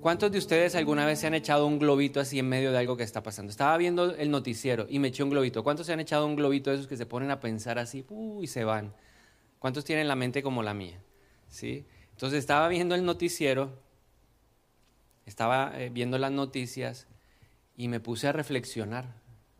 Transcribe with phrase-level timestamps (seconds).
[0.00, 2.96] ¿Cuántos de ustedes alguna vez se han echado un globito así en medio de algo
[2.96, 3.50] que está pasando?
[3.50, 5.64] Estaba viendo el noticiero y me eché un globito.
[5.64, 8.06] ¿Cuántos se han echado un globito de esos que se ponen a pensar así
[8.40, 8.94] y se van?
[9.58, 11.00] ¿Cuántos tienen la mente como la mía?
[11.48, 11.84] ¿Sí?
[12.12, 13.72] Entonces estaba viendo el noticiero,
[15.26, 17.08] estaba eh, viendo las noticias
[17.76, 19.16] y me puse a reflexionar.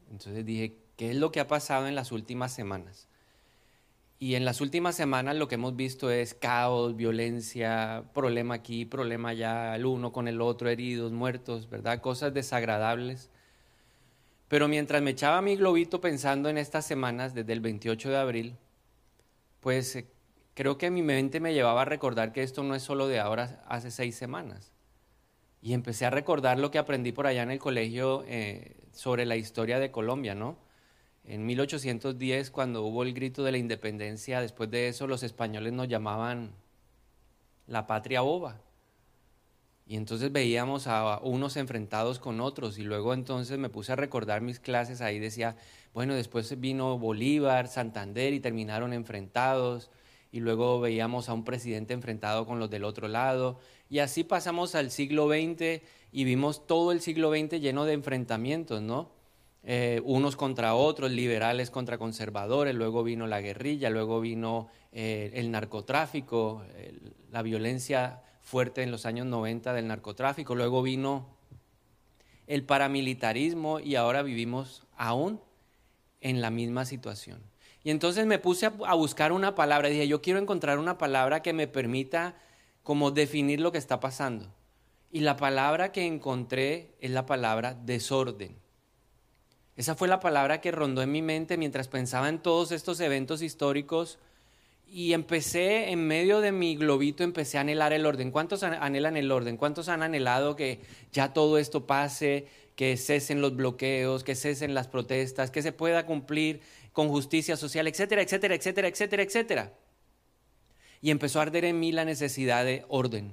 [0.08, 3.08] Entonces dije, ¿qué es lo que ha pasado en las últimas semanas?
[4.20, 9.28] Y en las últimas semanas lo que hemos visto es caos, violencia, problema aquí, problema
[9.28, 12.00] allá, el uno con el otro, heridos, muertos, ¿verdad?
[12.00, 13.30] Cosas desagradables.
[14.48, 18.56] Pero mientras me echaba mi globito pensando en estas semanas, desde el 28 de abril,
[19.60, 20.06] pues eh,
[20.54, 23.62] creo que mi mente me llevaba a recordar que esto no es solo de ahora,
[23.68, 24.72] hace seis semanas.
[25.62, 29.36] Y empecé a recordar lo que aprendí por allá en el colegio eh, sobre la
[29.36, 30.56] historia de Colombia, ¿no?
[31.28, 35.86] En 1810, cuando hubo el grito de la independencia, después de eso los españoles nos
[35.86, 36.52] llamaban
[37.66, 38.62] la patria boba.
[39.86, 44.40] Y entonces veíamos a unos enfrentados con otros y luego entonces me puse a recordar
[44.40, 45.56] mis clases, ahí decía,
[45.92, 49.90] bueno, después vino Bolívar, Santander y terminaron enfrentados
[50.32, 53.60] y luego veíamos a un presidente enfrentado con los del otro lado
[53.90, 58.80] y así pasamos al siglo XX y vimos todo el siglo XX lleno de enfrentamientos,
[58.80, 59.17] ¿no?
[59.64, 65.50] Eh, unos contra otros, liberales contra conservadores, luego vino la guerrilla, luego vino eh, el
[65.50, 66.62] narcotráfico,
[67.30, 71.36] la violencia fuerte en los años 90 del narcotráfico, luego vino
[72.46, 75.40] el paramilitarismo y ahora vivimos aún
[76.20, 77.42] en la misma situación.
[77.84, 81.42] Y entonces me puse a, a buscar una palabra, dije, yo quiero encontrar una palabra
[81.42, 82.36] que me permita
[82.82, 84.50] como definir lo que está pasando.
[85.10, 88.56] Y la palabra que encontré es la palabra desorden.
[89.78, 93.42] Esa fue la palabra que rondó en mi mente mientras pensaba en todos estos eventos
[93.42, 94.18] históricos
[94.88, 98.32] y empecé en medio de mi globito, empecé a anhelar el orden.
[98.32, 99.56] ¿Cuántos anhelan el orden?
[99.56, 100.80] ¿Cuántos han anhelado que
[101.12, 106.06] ya todo esto pase, que cesen los bloqueos, que cesen las protestas, que se pueda
[106.06, 106.60] cumplir
[106.92, 109.72] con justicia social, etcétera, etcétera, etcétera, etcétera, etcétera?
[111.00, 113.32] Y empezó a arder en mí la necesidad de orden.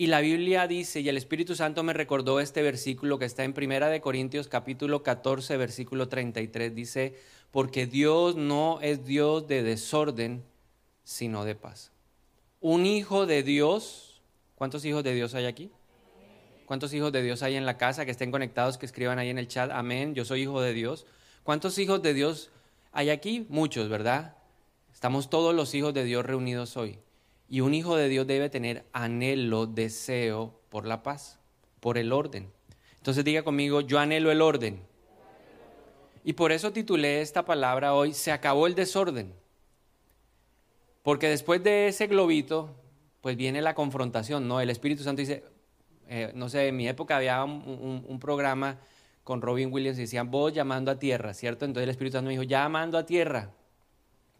[0.00, 3.52] Y la Biblia dice, y el Espíritu Santo me recordó este versículo que está en
[3.52, 7.16] Primera de Corintios capítulo 14, versículo 33, dice,
[7.50, 10.44] porque Dios no es Dios de desorden,
[11.02, 11.90] sino de paz.
[12.60, 14.22] Un hijo de Dios,
[14.54, 15.72] ¿cuántos hijos de Dios hay aquí?
[16.66, 19.38] ¿Cuántos hijos de Dios hay en la casa que estén conectados, que escriban ahí en
[19.38, 21.06] el chat, amén, yo soy hijo de Dios?
[21.42, 22.52] ¿Cuántos hijos de Dios
[22.92, 23.46] hay aquí?
[23.48, 24.36] Muchos, ¿verdad?
[24.92, 27.00] Estamos todos los hijos de Dios reunidos hoy.
[27.48, 31.38] Y un hijo de Dios debe tener anhelo, deseo por la paz,
[31.80, 32.50] por el orden.
[32.96, 34.82] Entonces diga conmigo, yo anhelo el orden.
[36.24, 39.32] Y por eso titulé esta palabra hoy, se acabó el desorden.
[41.02, 42.74] Porque después de ese globito,
[43.22, 44.60] pues viene la confrontación, ¿no?
[44.60, 45.42] El Espíritu Santo dice,
[46.06, 48.78] eh, no sé, en mi época había un, programa
[49.24, 51.64] con Robin Williams y decían, vos llamando a tierra, ¿cierto?
[51.64, 53.52] Entonces el Espíritu Santo me dijo, llamando a tierra.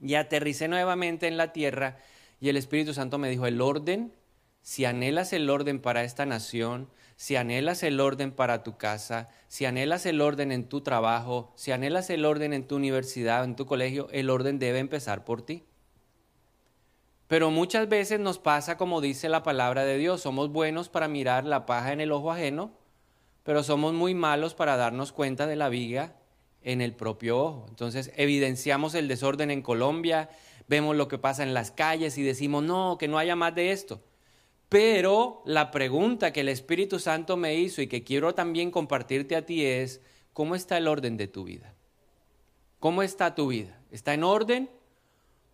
[0.01, 1.99] Y aterricé nuevamente en la tierra
[2.41, 4.15] y el Espíritu Santo me dijo, el orden,
[4.63, 9.65] si anhelas el orden para esta nación, si anhelas el orden para tu casa, si
[9.65, 13.67] anhelas el orden en tu trabajo, si anhelas el orden en tu universidad, en tu
[13.67, 15.65] colegio, el orden debe empezar por ti.
[17.27, 21.45] Pero muchas veces nos pasa como dice la palabra de Dios, somos buenos para mirar
[21.45, 22.73] la paja en el ojo ajeno,
[23.43, 26.15] pero somos muy malos para darnos cuenta de la viga
[26.63, 27.67] en el propio ojo.
[27.69, 30.31] Entonces evidenciamos el desorden en Colombia,
[30.69, 33.73] vemos lo que pasa en las calles y decimos, no, que no haya más de
[33.73, 34.01] esto.
[34.69, 39.47] Pero la pregunta que el Espíritu Santo me hizo y que quiero también compartirte a
[39.47, 40.03] ti es,
[40.35, 41.75] ¿cómo está el orden de tu vida?
[42.79, 43.81] ¿Cómo está tu vida?
[43.91, 44.71] ¿Está en orden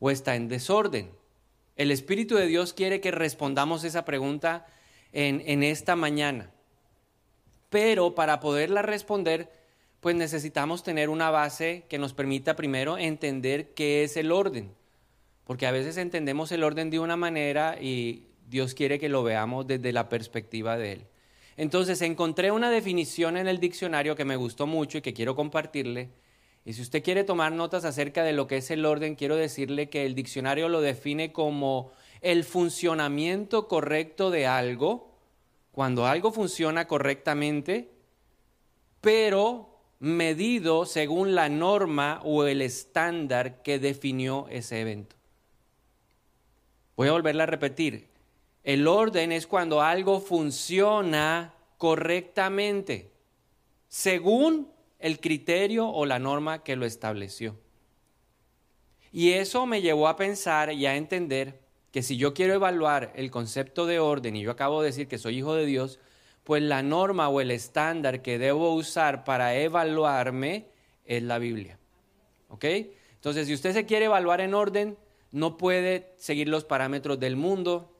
[0.00, 1.10] o está en desorden?
[1.76, 4.66] El Espíritu de Dios quiere que respondamos esa pregunta
[5.12, 6.50] en, en esta mañana.
[7.70, 9.50] Pero para poderla responder,
[10.00, 14.74] pues necesitamos tener una base que nos permita primero entender qué es el orden.
[15.44, 19.66] Porque a veces entendemos el orden de una manera y Dios quiere que lo veamos
[19.66, 21.06] desde la perspectiva de Él.
[21.56, 26.10] Entonces encontré una definición en el diccionario que me gustó mucho y que quiero compartirle.
[26.64, 29.90] Y si usted quiere tomar notas acerca de lo que es el orden, quiero decirle
[29.90, 31.92] que el diccionario lo define como
[32.22, 35.12] el funcionamiento correcto de algo,
[35.72, 37.90] cuando algo funciona correctamente,
[39.02, 45.16] pero medido según la norma o el estándar que definió ese evento.
[46.96, 48.08] Voy a volverla a repetir.
[48.62, 53.10] El orden es cuando algo funciona correctamente,
[53.88, 57.58] según el criterio o la norma que lo estableció.
[59.12, 61.60] Y eso me llevó a pensar y a entender
[61.92, 65.18] que si yo quiero evaluar el concepto de orden y yo acabo de decir que
[65.18, 66.00] soy hijo de Dios,
[66.42, 70.66] pues la norma o el estándar que debo usar para evaluarme
[71.04, 71.78] es la Biblia.
[72.48, 72.64] ¿Ok?
[72.64, 74.96] Entonces, si usted se quiere evaluar en orden,
[75.34, 77.92] no puede seguir los parámetros del mundo,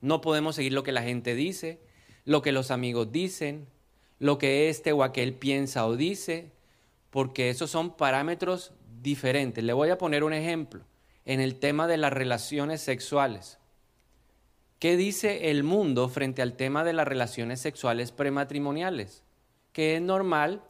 [0.00, 1.78] no podemos seguir lo que la gente dice,
[2.24, 3.68] lo que los amigos dicen,
[4.18, 6.50] lo que este o aquel piensa o dice,
[7.10, 8.72] porque esos son parámetros
[9.02, 9.62] diferentes.
[9.62, 10.82] Le voy a poner un ejemplo
[11.26, 13.60] en el tema de las relaciones sexuales.
[14.80, 19.22] ¿Qué dice el mundo frente al tema de las relaciones sexuales prematrimoniales?
[19.72, 20.64] Que es normal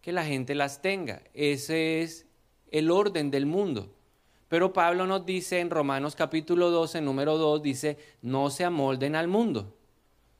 [0.00, 1.22] que la gente las tenga.
[1.34, 2.28] Ese es
[2.70, 3.97] el orden del mundo.
[4.48, 9.28] Pero Pablo nos dice en Romanos capítulo 12, número 2, dice, no se amolden al
[9.28, 9.76] mundo,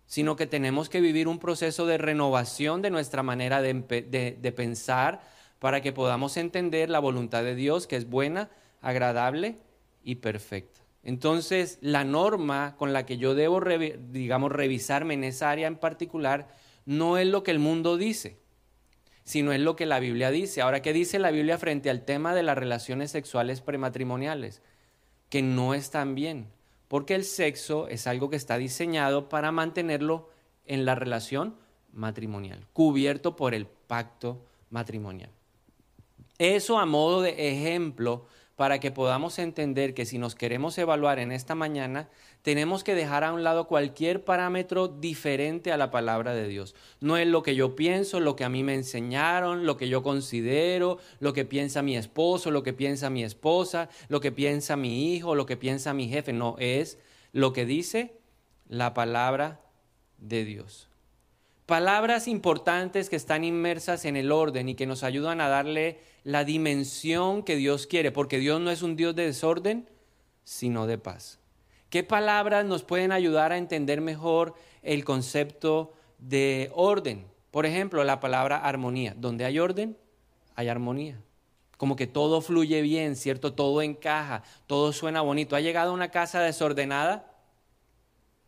[0.07, 5.21] sino que tenemos que vivir un proceso de renovación de nuestra manera de, de pensar
[5.59, 8.49] para que podamos entender la voluntad de Dios, que es buena,
[8.81, 9.59] agradable
[10.03, 10.81] y perfecta.
[11.03, 13.61] Entonces, la norma con la que yo debo,
[14.11, 16.49] digamos, revisarme en esa área en particular
[16.87, 18.39] no es lo que el mundo dice
[19.29, 20.63] sino es lo que la Biblia dice.
[20.63, 24.63] Ahora, ¿qué dice la Biblia frente al tema de las relaciones sexuales prematrimoniales?
[25.29, 26.47] Que no están bien,
[26.89, 30.31] porque el sexo es algo que está diseñado para mantenerlo
[30.65, 31.57] en la relación
[31.93, 35.29] matrimonial, cubierto por el pacto matrimonial.
[36.39, 38.25] Eso a modo de ejemplo
[38.59, 42.09] para que podamos entender que si nos queremos evaluar en esta mañana,
[42.43, 46.75] tenemos que dejar a un lado cualquier parámetro diferente a la palabra de Dios.
[46.99, 50.03] No es lo que yo pienso, lo que a mí me enseñaron, lo que yo
[50.03, 55.15] considero, lo que piensa mi esposo, lo que piensa mi esposa, lo que piensa mi
[55.15, 56.33] hijo, lo que piensa mi jefe.
[56.33, 56.99] No, es
[57.31, 58.17] lo que dice
[58.67, 59.61] la palabra
[60.17, 60.88] de Dios.
[61.69, 66.45] Palabras importantes que están inmersas en el orden y que nos ayudan a darle la
[66.45, 69.87] dimensión que Dios quiere, porque Dios no es un Dios de desorden,
[70.45, 71.41] sino de paz.
[71.91, 77.27] ¿Qué palabras nos pueden ayudar a entender mejor el concepto de orden?
[77.51, 79.13] Por ejemplo, la palabra armonía.
[79.15, 79.99] Donde hay orden,
[80.55, 81.21] hay armonía.
[81.77, 83.53] Como que todo fluye bien, ¿cierto?
[83.53, 85.55] Todo encaja, todo suena bonito.
[85.55, 87.28] ¿Ha llegado a una casa desordenada?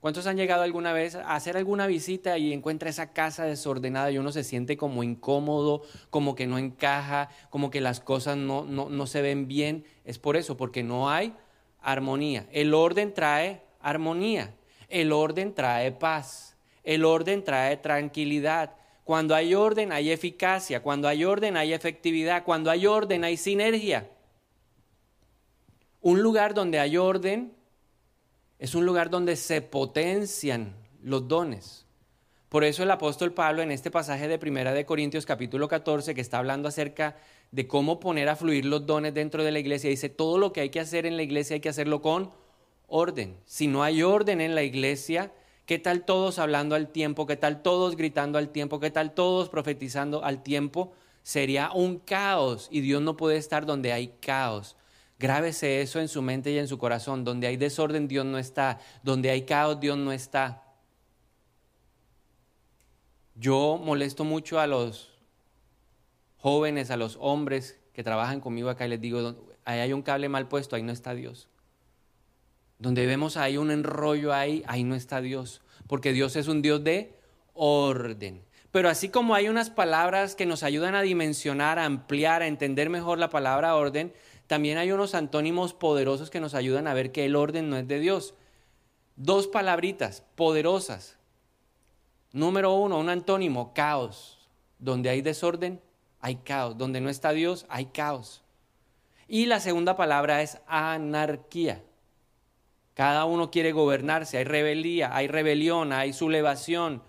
[0.00, 4.16] ¿Cuántos han llegado alguna vez a hacer alguna visita y encuentra esa casa desordenada y
[4.16, 8.88] uno se siente como incómodo, como que no encaja, como que las cosas no, no,
[8.88, 9.84] no se ven bien?
[10.06, 11.34] Es por eso, porque no hay
[11.82, 12.46] armonía.
[12.50, 14.54] El orden trae armonía,
[14.88, 18.76] el orden trae paz, el orden trae tranquilidad.
[19.04, 24.08] Cuando hay orden hay eficacia, cuando hay orden hay efectividad, cuando hay orden hay sinergia.
[26.00, 27.52] Un lugar donde hay orden
[28.60, 31.86] es un lugar donde se potencian los dones.
[32.50, 36.20] Por eso el apóstol Pablo en este pasaje de Primera de Corintios capítulo 14 que
[36.20, 37.16] está hablando acerca
[37.52, 40.60] de cómo poner a fluir los dones dentro de la iglesia, dice, todo lo que
[40.60, 42.32] hay que hacer en la iglesia hay que hacerlo con
[42.86, 43.38] orden.
[43.46, 45.32] Si no hay orden en la iglesia,
[45.64, 47.26] ¿qué tal todos hablando al tiempo?
[47.26, 48.78] ¿Qué tal todos gritando al tiempo?
[48.78, 50.92] ¿Qué tal todos profetizando al tiempo?
[51.22, 54.76] Sería un caos y Dios no puede estar donde hay caos.
[55.20, 57.24] Grábese eso en su mente y en su corazón.
[57.24, 58.80] Donde hay desorden, Dios no está.
[59.02, 60.64] Donde hay caos, Dios no está.
[63.34, 65.12] Yo molesto mucho a los
[66.38, 69.36] jóvenes, a los hombres que trabajan conmigo acá y les digo,
[69.66, 71.50] ahí hay un cable mal puesto, ahí no está Dios.
[72.78, 75.60] Donde vemos ahí un enrollo ahí, ahí no está Dios.
[75.86, 77.14] Porque Dios es un Dios de
[77.52, 78.42] orden.
[78.70, 82.88] Pero así como hay unas palabras que nos ayudan a dimensionar, a ampliar, a entender
[82.88, 84.14] mejor la palabra orden,
[84.50, 87.86] también hay unos antónimos poderosos que nos ayudan a ver que el orden no es
[87.86, 88.34] de Dios.
[89.14, 91.18] Dos palabritas poderosas.
[92.32, 94.40] Número uno, un antónimo, caos.
[94.80, 95.80] Donde hay desorden,
[96.18, 96.76] hay caos.
[96.76, 98.42] Donde no está Dios, hay caos.
[99.28, 101.84] Y la segunda palabra es anarquía.
[102.94, 107.04] Cada uno quiere gobernarse, hay rebelía, hay rebelión, hay sublevación,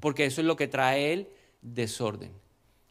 [0.00, 1.28] porque eso es lo que trae el
[1.60, 2.32] desorden.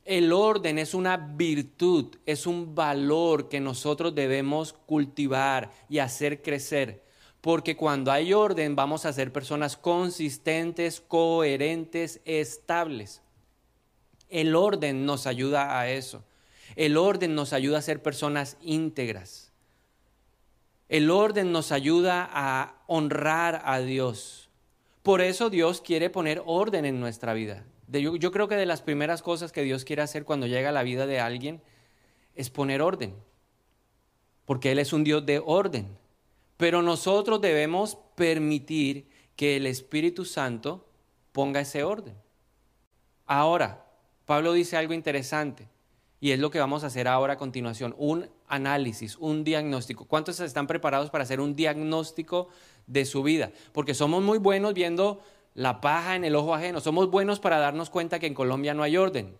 [0.07, 7.03] El orden es una virtud, es un valor que nosotros debemos cultivar y hacer crecer.
[7.41, 13.21] Porque cuando hay orden vamos a ser personas consistentes, coherentes, estables.
[14.29, 16.23] El orden nos ayuda a eso.
[16.77, 19.51] El orden nos ayuda a ser personas íntegras.
[20.87, 24.49] El orden nos ayuda a honrar a Dios.
[25.03, 29.21] Por eso Dios quiere poner orden en nuestra vida yo, creo que de las primeras
[29.21, 31.61] cosas que Dios quiere hacer cuando llega a la vida de alguien
[32.35, 33.15] es poner orden,
[34.45, 35.87] porque Él es un Dios de orden.
[36.57, 40.87] Pero nosotros debemos permitir que el Espíritu Santo
[41.31, 42.15] ponga ese orden.
[43.25, 43.85] Ahora,
[44.25, 45.69] Pablo dice algo interesante.
[46.19, 50.05] Y es lo que vamos a hacer ahora a continuación, un análisis, un diagnóstico.
[50.05, 52.49] ¿Cuántos están preparados para hacer un diagnóstico
[52.87, 53.51] de su vida?
[53.71, 55.21] Porque somos muy buenos viendo
[55.57, 58.83] la paja en el ojo ajeno, somos buenos para darnos cuenta que en Colombia no
[58.83, 59.39] hay orden,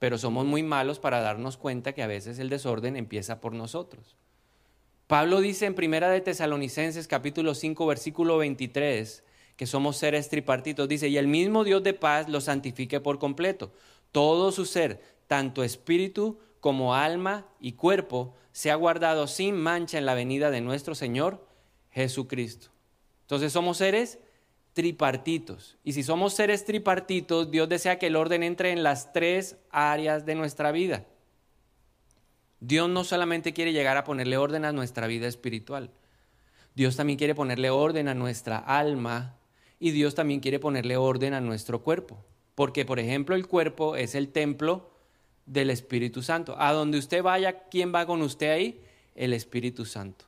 [0.00, 4.16] pero somos muy malos para darnos cuenta que a veces el desorden empieza por nosotros.
[5.06, 9.22] Pablo dice en Primera de Tesalonicenses capítulo 5 versículo 23
[9.54, 13.72] que somos seres tripartitos, dice, "Y el mismo Dios de paz los santifique por completo,
[14.10, 20.14] todo su ser, tanto espíritu como alma y cuerpo, sea guardado sin mancha en la
[20.14, 21.46] venida de nuestro Señor
[21.92, 22.70] Jesucristo."
[23.22, 24.18] Entonces somos seres
[24.76, 25.78] tripartitos.
[25.84, 30.26] Y si somos seres tripartitos, Dios desea que el orden entre en las tres áreas
[30.26, 31.06] de nuestra vida.
[32.60, 35.90] Dios no solamente quiere llegar a ponerle orden a nuestra vida espiritual,
[36.74, 39.38] Dios también quiere ponerle orden a nuestra alma
[39.80, 42.22] y Dios también quiere ponerle orden a nuestro cuerpo.
[42.54, 44.90] Porque, por ejemplo, el cuerpo es el templo
[45.46, 46.54] del Espíritu Santo.
[46.58, 48.82] A donde usted vaya, ¿quién va con usted ahí?
[49.14, 50.26] El Espíritu Santo.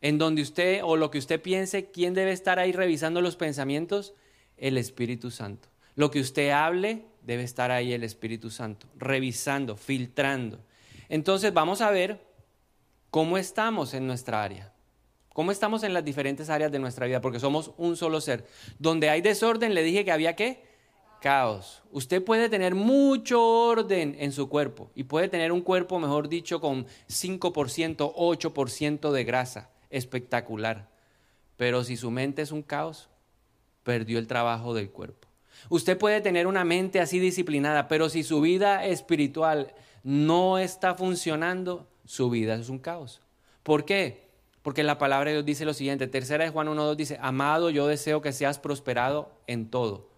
[0.00, 4.14] En donde usted o lo que usted piense, ¿quién debe estar ahí revisando los pensamientos?
[4.56, 5.68] El Espíritu Santo.
[5.94, 10.60] Lo que usted hable, debe estar ahí el Espíritu Santo, revisando, filtrando.
[11.08, 12.20] Entonces vamos a ver
[13.10, 14.72] cómo estamos en nuestra área.
[15.32, 17.20] ¿Cómo estamos en las diferentes áreas de nuestra vida?
[17.20, 18.46] Porque somos un solo ser.
[18.78, 20.64] Donde hay desorden, le dije que había qué?
[21.20, 21.82] Caos.
[21.90, 26.60] Usted puede tener mucho orden en su cuerpo y puede tener un cuerpo, mejor dicho,
[26.60, 29.70] con 5%, 8% de grasa.
[29.90, 30.88] Espectacular.
[31.56, 33.08] Pero si su mente es un caos,
[33.82, 35.28] perdió el trabajo del cuerpo.
[35.68, 41.88] Usted puede tener una mente así disciplinada, pero si su vida espiritual no está funcionando,
[42.04, 43.20] su vida es un caos.
[43.62, 44.26] ¿Por qué?
[44.62, 47.86] Porque la palabra de Dios dice lo siguiente, tercera de Juan 1.2 dice, amado, yo
[47.86, 50.08] deseo que seas prosperado en todo.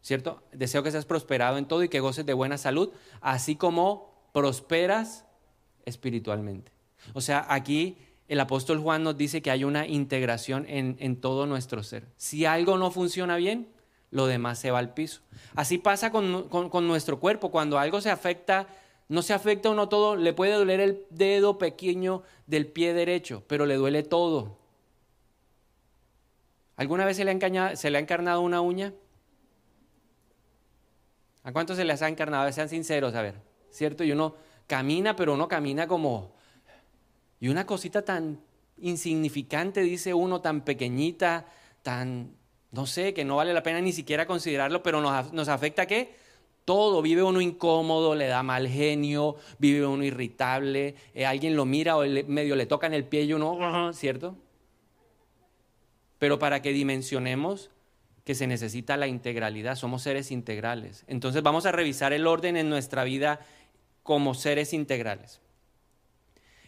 [0.00, 0.42] ¿Cierto?
[0.52, 2.90] Deseo que seas prosperado en todo y que goces de buena salud,
[3.20, 5.24] así como prosperas
[5.84, 6.72] espiritualmente.
[7.14, 11.82] O sea, aquí el apóstol Juan nos dice que hay una integración en, todo nuestro
[11.82, 12.04] ser.
[12.16, 13.68] Si algo no funciona bien,
[14.10, 15.22] lo demás se va al piso.
[15.54, 16.48] Así pasa con,
[16.86, 17.50] nuestro cuerpo.
[17.50, 18.68] Cuando algo se afecta
[19.08, 23.64] no se afecta uno todo, le puede doler el dedo pequeño del pie derecho, pero
[23.64, 24.58] le duele todo.
[26.76, 28.92] ¿Alguna vez se le ha, se le ha encarnado una uña?
[31.42, 32.52] ¿A cuántos se les ha encarnado?
[32.52, 33.36] Sean sinceros, a ver,
[33.70, 34.04] ¿cierto?
[34.04, 34.34] Y uno
[34.66, 36.36] camina, pero uno camina como...
[37.40, 38.40] Y una cosita tan
[38.78, 41.46] insignificante, dice uno, tan pequeñita,
[41.82, 42.34] tan,
[42.72, 46.14] no sé, que no vale la pena ni siquiera considerarlo, pero nos, nos afecta qué?
[46.68, 51.96] todo, vive uno incómodo, le da mal genio, vive uno irritable, eh, alguien lo mira
[51.96, 54.36] o medio le toca en el pie y uno, ¿cierto?
[56.18, 57.70] Pero para que dimensionemos
[58.22, 61.04] que se necesita la integralidad, somos seres integrales.
[61.06, 63.40] Entonces vamos a revisar el orden en nuestra vida
[64.02, 65.40] como seres integrales.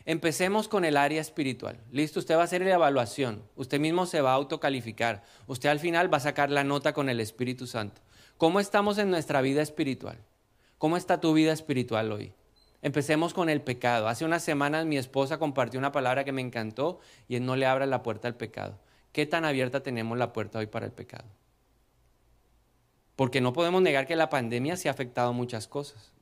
[0.06, 1.78] Empecemos con el área espiritual.
[1.90, 5.78] Listo, usted va a hacer la evaluación, usted mismo se va a autocalificar, usted al
[5.78, 8.00] final va a sacar la nota con el Espíritu Santo.
[8.38, 10.18] ¿Cómo estamos en nuestra vida espiritual?
[10.78, 12.32] ¿Cómo está tu vida espiritual hoy?
[12.82, 14.08] Empecemos con el pecado.
[14.08, 17.66] Hace unas semanas mi esposa compartió una palabra que me encantó y es no le
[17.66, 18.78] abra la puerta al pecado.
[19.12, 21.28] ¿Qué tan abierta tenemos la puerta hoy para el pecado?
[23.16, 26.12] Porque no podemos negar que la pandemia se ha afectado muchas cosas.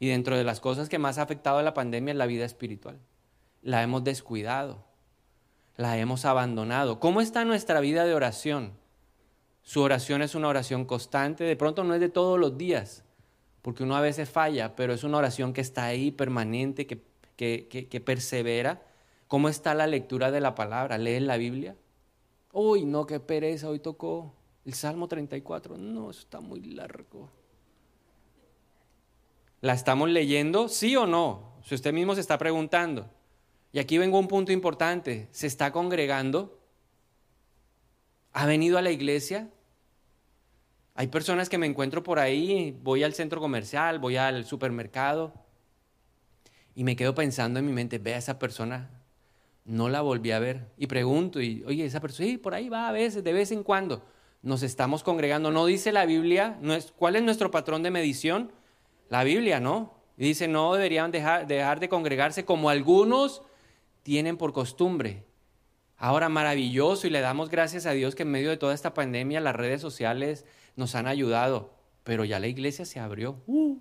[0.00, 2.46] Y dentro de las cosas que más ha afectado a la pandemia es la vida
[2.46, 2.98] espiritual.
[3.62, 4.82] La hemos descuidado,
[5.76, 6.98] la hemos abandonado.
[6.98, 8.72] ¿Cómo está nuestra vida de oración?
[9.62, 13.04] Su oración es una oración constante, de pronto no es de todos los días,
[13.60, 17.04] porque uno a veces falla, pero es una oración que está ahí permanente, que,
[17.36, 18.82] que, persevera.
[19.28, 20.96] ¿Cómo está la lectura de la palabra?
[20.96, 21.76] ¿Lees la Biblia?
[22.52, 25.76] Uy, no, qué pereza, hoy tocó el Salmo 34.
[25.76, 27.28] No, eso está muy largo.
[29.60, 30.68] ¿La estamos leyendo?
[30.68, 31.58] ¿Sí o no?
[31.62, 33.10] Si usted mismo se está preguntando.
[33.72, 35.28] Y aquí vengo a un punto importante.
[35.32, 36.58] ¿Se está congregando?
[38.32, 39.50] ¿Ha venido a la iglesia?
[40.94, 45.32] Hay personas que me encuentro por ahí, voy al centro comercial, voy al supermercado
[46.74, 48.90] y me quedo pensando en mi mente, ve a esa persona,
[49.64, 50.68] no la volví a ver.
[50.76, 53.62] Y pregunto, y, oye, esa persona, sí, por ahí va a veces, de vez en
[53.62, 54.04] cuando.
[54.42, 55.50] Nos estamos congregando.
[55.50, 56.58] ¿No dice la Biblia?
[56.96, 58.52] ¿Cuál es nuestro patrón de medición?
[59.10, 59.92] La Biblia, ¿no?
[60.16, 63.42] Dice, no deberían dejar, dejar de congregarse como algunos
[64.02, 65.26] tienen por costumbre.
[65.96, 69.40] Ahora, maravilloso y le damos gracias a Dios que en medio de toda esta pandemia
[69.40, 71.74] las redes sociales nos han ayudado,
[72.04, 73.42] pero ya la iglesia se abrió.
[73.46, 73.78] Uh.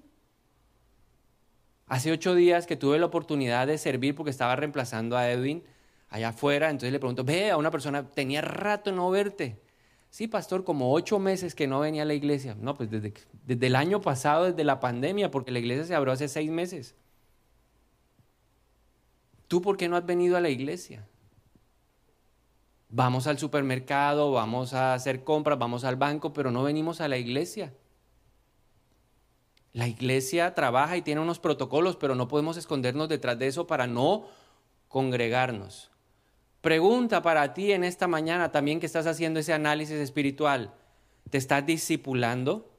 [1.85, 5.63] Hace ocho días que tuve la oportunidad de servir porque estaba reemplazando a Edwin
[6.09, 9.61] allá afuera, entonces le pregunto, ve a una persona, tenía rato no verte.
[10.09, 12.55] Sí, pastor, como ocho meses que no venía a la iglesia.
[12.59, 16.27] No, pues desde, el año pasado, desde la pandemia, porque la iglesia se abrió hace
[16.27, 16.95] seis meses.
[19.47, 21.07] ¿Tú por qué no has venido a la iglesia?
[22.89, 27.17] Vamos al supermercado, vamos a hacer compras, vamos al banco, pero no venimos a la
[27.17, 27.71] iglesia.
[29.73, 33.85] La iglesia trabaja y tiene unos protocolos, pero no podemos escondernos detrás de eso para
[33.85, 34.25] no
[34.87, 35.91] congregarnos.
[36.61, 40.73] Pregunta para ti en esta mañana también que estás haciendo ese análisis espiritual.
[41.29, 42.69] ¿Te estás discipulando?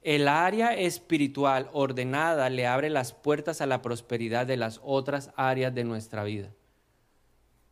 [0.00, 5.74] El área espiritual ordenada le abre las puertas a la prosperidad de las otras áreas
[5.74, 6.50] de nuestra vida.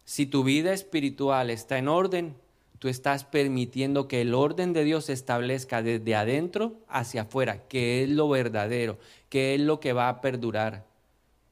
[0.04, 2.34] Si tu vida espiritual está en orden,
[2.78, 8.02] tú estás permitiendo que el orden de Dios se establezca desde adentro hacia afuera, que
[8.02, 10.84] es lo verdadero, que es lo que va a perdurar.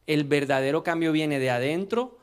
[0.07, 2.20] El verdadero cambio viene de adentro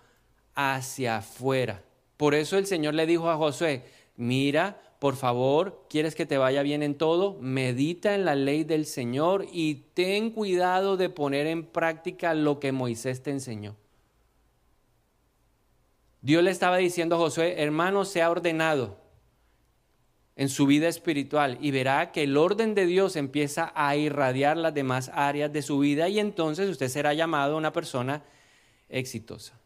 [0.57, 1.83] hacia afuera.
[2.17, 3.83] Por eso el Señor le dijo a Josué,
[4.15, 7.37] mira, por favor, ¿quieres que te vaya bien en todo?
[7.39, 12.71] Medita en la ley del Señor y ten cuidado de poner en práctica lo que
[12.71, 13.75] Moisés te enseñó.
[16.21, 18.97] Dios le estaba diciendo a Josué, hermano, sea ordenado
[20.35, 24.73] en su vida espiritual y verá que el orden de Dios empieza a irradiar las
[24.73, 28.23] demás áreas de su vida y entonces usted será llamado una persona
[28.89, 29.59] exitosa.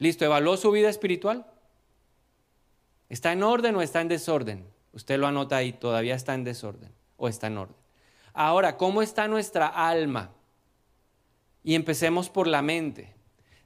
[0.00, 1.46] Listo, evaluó su vida espiritual.
[3.08, 4.66] ¿Está en orden o está en desorden?
[4.92, 7.76] Usted lo anota ahí, todavía está en desorden o está en orden.
[8.32, 10.30] Ahora, ¿cómo está nuestra alma?
[11.62, 13.14] Y empecemos por la mente.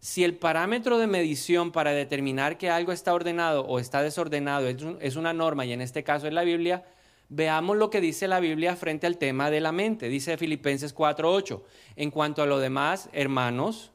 [0.01, 4.69] Si el parámetro de medición para determinar que algo está ordenado o está desordenado
[5.01, 6.85] es una norma, y en este caso es la Biblia,
[7.29, 10.09] veamos lo que dice la Biblia frente al tema de la mente.
[10.09, 11.63] Dice Filipenses 4:8.
[11.97, 13.93] En cuanto a lo demás, hermanos,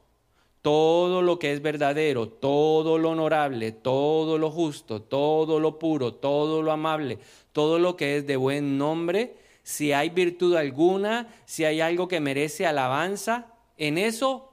[0.62, 6.62] todo lo que es verdadero, todo lo honorable, todo lo justo, todo lo puro, todo
[6.62, 7.18] lo amable,
[7.52, 12.20] todo lo que es de buen nombre, si hay virtud alguna, si hay algo que
[12.20, 14.52] merece alabanza, en eso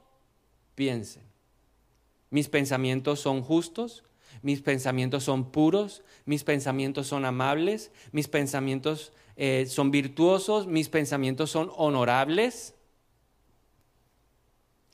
[0.74, 1.24] piensen.
[2.30, 4.04] Mis pensamientos son justos,
[4.42, 11.50] mis pensamientos son puros, mis pensamientos son amables, mis pensamientos eh, son virtuosos, mis pensamientos
[11.50, 12.74] son honorables.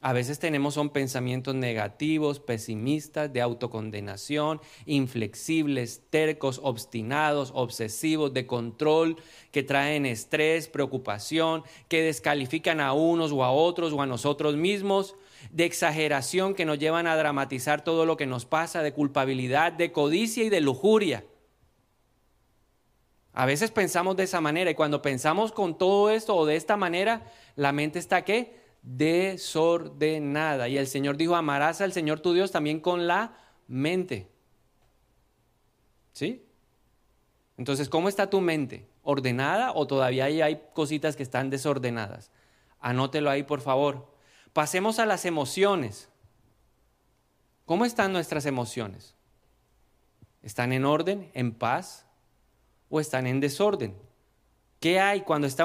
[0.04, 9.16] A veces tenemos son pensamientos negativos, pesimistas, de autocondenación, inflexibles, tercos, obstinados, obsesivos, de control,
[9.50, 15.16] que traen estrés, preocupación, que descalifican a unos o a otros o a nosotros mismos,
[15.50, 19.90] de exageración que nos llevan a dramatizar todo lo que nos pasa, de culpabilidad, de
[19.90, 21.24] codicia y de lujuria.
[23.32, 26.76] A veces pensamos de esa manera y cuando pensamos con todo esto o de esta
[26.76, 27.22] manera,
[27.56, 28.63] la mente está qué?
[28.84, 30.68] Desordenada.
[30.68, 34.30] Y el Señor dijo, amarás al Señor tu Dios también con la mente.
[36.12, 36.46] ¿Sí?
[37.56, 38.86] Entonces, ¿cómo está tu mente?
[39.02, 42.30] ¿Ordenada o todavía hay cositas que están desordenadas?
[42.78, 44.14] Anótelo ahí, por favor.
[44.52, 46.08] Pasemos a las emociones.
[47.64, 49.14] ¿Cómo están nuestras emociones?
[50.42, 52.06] ¿Están en orden, en paz
[52.90, 53.96] o están en desorden?
[54.84, 55.64] ¿Qué hay cuando está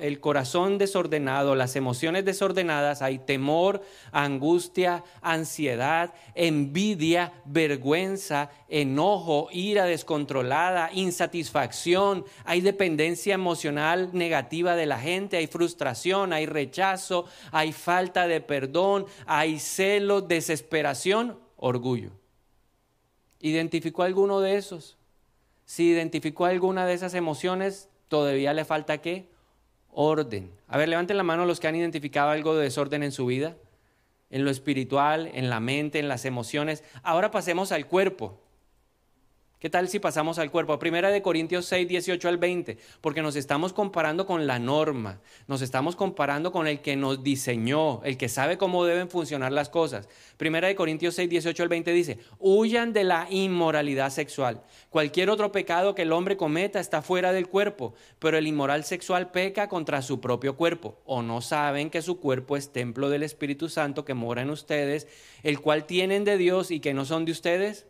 [0.00, 3.00] el corazón desordenado, las emociones desordenadas?
[3.00, 14.86] Hay temor, angustia, ansiedad, envidia, vergüenza, enojo, ira descontrolada, insatisfacción, hay dependencia emocional negativa de
[14.86, 22.10] la gente, hay frustración, hay rechazo, hay falta de perdón, hay celo, desesperación, orgullo.
[23.38, 24.96] ¿Identificó alguno de esos?
[25.64, 29.28] Si identificó alguna de esas emociones, todavía le falta qué?
[29.90, 30.52] Orden.
[30.68, 33.56] A ver, levanten la mano los que han identificado algo de desorden en su vida,
[34.30, 36.84] en lo espiritual, en la mente, en las emociones.
[37.02, 38.40] Ahora pasemos al cuerpo.
[39.58, 40.78] ¿Qué tal si pasamos al cuerpo?
[40.78, 45.62] Primera de Corintios 6, 18 al 20, porque nos estamos comparando con la norma, nos
[45.62, 50.10] estamos comparando con el que nos diseñó, el que sabe cómo deben funcionar las cosas.
[50.36, 54.62] Primera de Corintios 6, 18 al 20 dice, huyan de la inmoralidad sexual.
[54.90, 59.30] Cualquier otro pecado que el hombre cometa está fuera del cuerpo, pero el inmoral sexual
[59.30, 61.00] peca contra su propio cuerpo.
[61.06, 65.08] ¿O no saben que su cuerpo es templo del Espíritu Santo que mora en ustedes,
[65.42, 67.86] el cual tienen de Dios y que no son de ustedes?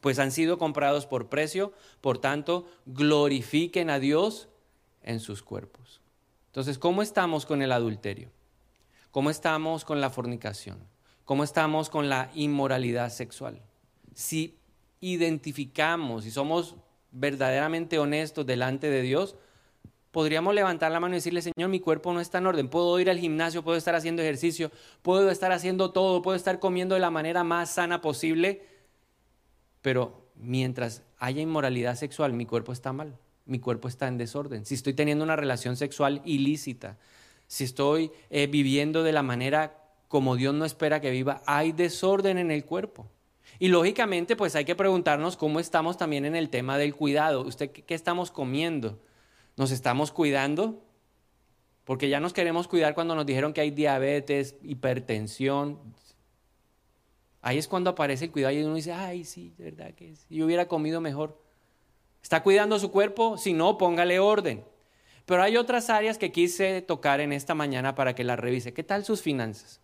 [0.00, 4.48] Pues han sido comprados por precio, por tanto, glorifiquen a Dios
[5.02, 6.00] en sus cuerpos.
[6.46, 8.30] Entonces, ¿cómo estamos con el adulterio?
[9.10, 10.78] ¿Cómo estamos con la fornicación?
[11.24, 13.60] ¿Cómo estamos con la inmoralidad sexual?
[14.14, 14.58] Si
[15.00, 16.76] identificamos y somos
[17.10, 19.36] verdaderamente honestos delante de Dios,
[20.10, 23.10] podríamos levantar la mano y decirle, Señor, mi cuerpo no está en orden, puedo ir
[23.10, 24.70] al gimnasio, puedo estar haciendo ejercicio,
[25.02, 28.62] puedo estar haciendo todo, puedo estar comiendo de la manera más sana posible,
[29.82, 34.64] pero mientras haya inmoralidad sexual, mi cuerpo está mal, mi cuerpo está en desorden.
[34.64, 36.98] Si estoy teniendo una relación sexual ilícita,
[37.46, 42.38] si estoy eh, viviendo de la manera como Dios no espera que viva, hay desorden
[42.38, 43.10] en el cuerpo.
[43.58, 47.42] Y lógicamente, pues hay que preguntarnos cómo estamos también en el tema del cuidado.
[47.42, 49.00] ¿Usted qué estamos comiendo?
[49.56, 50.82] ¿Nos estamos cuidando?
[51.84, 55.78] Porque ya nos queremos cuidar cuando nos dijeron que hay diabetes, hipertensión.
[57.48, 60.34] Ahí es cuando aparece el cuidado y uno dice, ay, sí, de verdad que si
[60.34, 61.40] yo hubiera comido mejor.
[62.22, 63.38] ¿Está cuidando su cuerpo?
[63.38, 64.66] Si no, póngale orden.
[65.24, 68.74] Pero hay otras áreas que quise tocar en esta mañana para que las revise.
[68.74, 69.80] ¿Qué tal sus finanzas?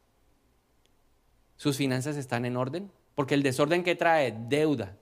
[1.57, 2.91] ¿Sus finanzas están en orden?
[3.15, 4.99] Porque el desorden que trae deuda,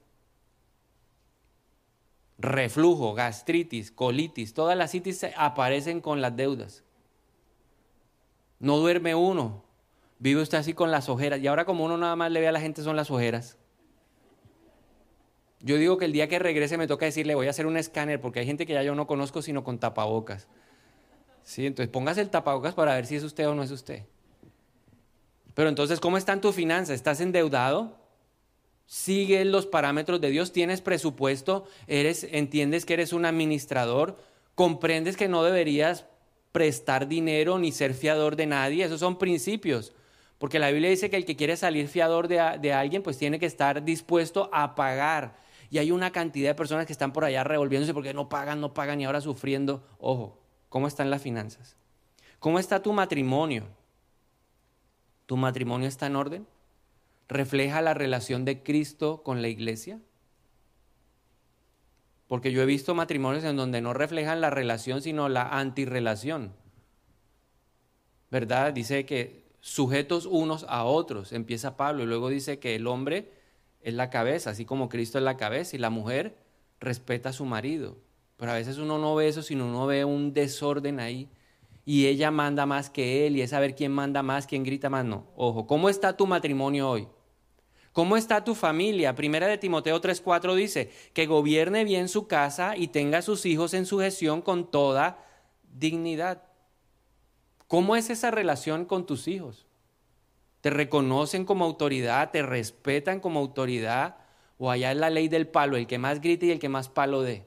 [2.38, 6.84] reflujo, gastritis, colitis, todas las citis aparecen con las deudas.
[8.60, 9.64] No duerme uno,
[10.22, 11.40] vive usted así con las ojeras.
[11.40, 13.58] Y ahora como uno nada más le ve a la gente son las ojeras.
[15.58, 18.20] Yo digo que el día que regrese me toca decirle voy a hacer un escáner
[18.20, 20.46] porque hay gente que ya yo no conozco sino con tapabocas.
[21.42, 24.04] Sí, entonces póngase el tapabocas para ver si es usted o no es usted.
[25.54, 26.94] Pero entonces, ¿cómo están tus finanzas?
[26.94, 27.98] ¿Estás endeudado?
[28.86, 30.52] ¿Sigues los parámetros de Dios?
[30.52, 31.66] ¿Tienes presupuesto?
[31.88, 34.16] ¿Eres, ¿Entiendes que eres un administrador?
[34.54, 36.06] ¿Comprendes que no deberías
[36.52, 38.84] prestar dinero ni ser fiador de nadie?
[38.84, 39.92] Esos son principios.
[40.42, 43.38] Porque la Biblia dice que el que quiere salir fiador de, de alguien, pues tiene
[43.38, 45.36] que estar dispuesto a pagar.
[45.70, 48.74] Y hay una cantidad de personas que están por allá revolviéndose porque no pagan, no
[48.74, 49.86] pagan y ahora sufriendo.
[50.00, 51.76] Ojo, ¿cómo están las finanzas?
[52.40, 53.68] ¿Cómo está tu matrimonio?
[55.26, 56.46] ¿Tu matrimonio está en orden?
[57.28, 60.00] ¿Refleja la relación de Cristo con la iglesia?
[62.26, 66.52] Porque yo he visto matrimonios en donde no reflejan la relación, sino la antirrelación.
[68.28, 68.72] ¿Verdad?
[68.72, 73.30] Dice que sujetos unos a otros, empieza Pablo, y luego dice que el hombre
[73.80, 76.36] es la cabeza, así como Cristo es la cabeza, y la mujer
[76.80, 77.96] respeta a su marido.
[78.36, 81.30] Pero a veces uno no ve eso, sino uno ve un desorden ahí
[81.84, 85.04] y ella manda más que él y es saber quién manda más, quién grita más.
[85.04, 87.08] No, ojo, ¿cómo está tu matrimonio hoy?
[87.92, 89.14] ¿Cómo está tu familia?
[89.14, 93.74] Primera de Timoteo 3:4 dice, que gobierne bien su casa y tenga a sus hijos
[93.74, 95.24] en sujeción con toda
[95.72, 96.42] dignidad.
[97.72, 99.64] ¿Cómo es esa relación con tus hijos?
[100.60, 102.30] ¿Te reconocen como autoridad?
[102.30, 104.16] ¿Te respetan como autoridad?
[104.58, 106.90] ¿O allá es la ley del palo, el que más grite y el que más
[106.90, 107.46] palo dé?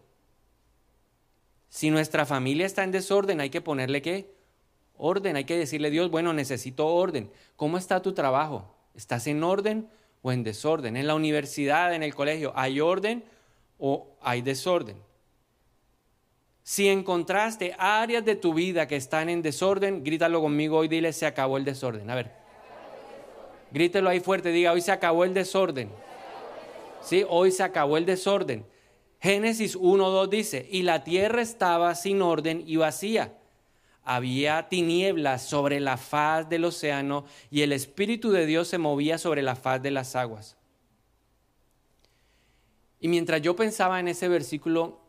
[1.69, 4.33] Si nuestra familia está en desorden, hay que ponerle qué?
[4.97, 7.29] Orden, hay que decirle Dios, bueno, necesito orden.
[7.55, 8.75] ¿Cómo está tu trabajo?
[8.95, 9.91] ¿Estás en orden
[10.23, 10.97] o en desorden?
[10.97, 13.23] En la universidad, en el colegio, ¿hay orden
[13.77, 14.97] o hay desorden?
[16.67, 21.27] Si encontraste áreas de tu vida que están en desorden, grítalo conmigo hoy, dile, se
[21.27, 22.09] acabó el desorden.
[22.09, 22.31] A ver,
[23.69, 25.91] grítelo ahí fuerte, diga, hoy se acabó el desorden.
[27.03, 28.65] Sí, hoy se acabó el desorden.
[29.21, 33.37] Génesis 1.2 dice, y la tierra estaba sin orden y vacía.
[34.03, 39.43] Había tinieblas sobre la faz del océano y el Espíritu de Dios se movía sobre
[39.43, 40.57] la faz de las aguas.
[42.99, 45.04] Y mientras yo pensaba en ese versículo,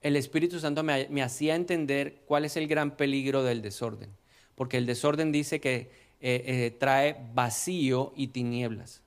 [0.00, 4.10] el Espíritu Santo me, hacía entender cuál es el gran peligro del desorden.
[4.54, 9.02] Porque el desorden dice que eh, eh, trae vacío y tinieblas.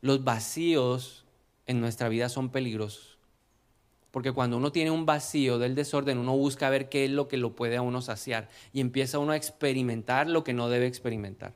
[0.00, 1.24] Los vacíos
[1.66, 3.18] en nuestra vida son peligrosos.
[4.10, 7.36] Porque cuando uno tiene un vacío del desorden, uno busca ver qué es lo que
[7.36, 11.54] lo puede a uno saciar y empieza uno a experimentar lo que no debe experimentar.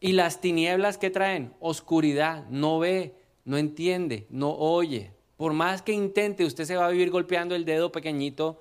[0.00, 3.14] Y las tinieblas que traen, oscuridad, no ve,
[3.44, 5.12] no entiende, no oye.
[5.42, 8.60] Por más que intente, usted se va a vivir golpeando el dedo pequeñito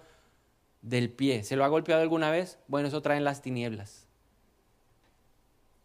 [0.82, 1.44] del pie.
[1.44, 2.58] ¿Se lo ha golpeado alguna vez?
[2.68, 4.08] Bueno, eso traen las tinieblas.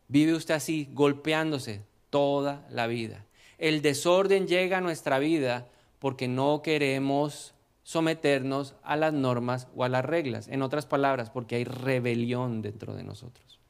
[0.09, 3.26] Vive usted así, golpeándose toda la vida.
[3.59, 9.90] El desorden llega a nuestra vida porque no queremos someternos a las normas o a
[9.90, 10.48] las reglas.
[10.48, 13.61] En otras palabras, porque hay rebelión dentro de nosotros.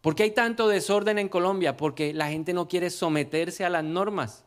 [0.00, 1.76] ¿Por qué hay tanto desorden en Colombia?
[1.76, 4.46] Porque la gente no quiere someterse a las normas.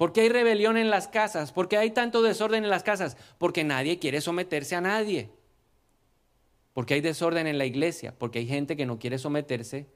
[0.00, 1.52] ¿Por qué hay rebelión en las casas?
[1.52, 3.18] ¿Por qué hay tanto desorden en las casas?
[3.36, 5.28] Porque nadie quiere someterse a nadie.
[6.72, 8.14] ¿Por qué hay desorden en la iglesia?
[8.16, 9.88] Porque hay gente que no quiere someterse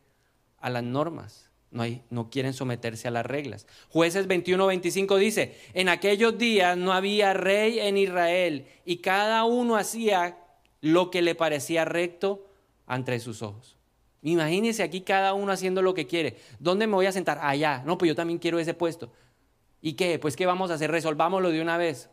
[0.58, 1.50] a las normas
[2.10, 3.66] no, quieren someterse a las reglas.
[3.88, 9.76] Jueces 21, 25 dice, en aquellos días no había rey en Israel y cada uno
[9.76, 10.38] hacía
[10.80, 12.46] lo que le parecía recto
[12.86, 13.76] ante sus ojos.
[14.22, 16.36] Imagínense aquí cada uno haciendo lo que quiere.
[16.60, 17.40] ¿Dónde me voy a sentar?
[17.42, 17.82] Allá.
[17.84, 19.12] No, pues yo también quiero ese puesto.
[19.84, 20.18] ¿Y qué?
[20.18, 20.90] Pues ¿qué vamos a hacer?
[20.90, 22.10] Resolvámoslo de una vez.